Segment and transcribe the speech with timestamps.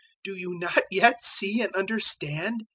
[0.23, 2.65] Do you not yet see and understand?